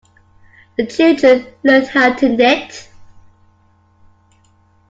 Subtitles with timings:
[0.77, 2.87] The children learned how to knit.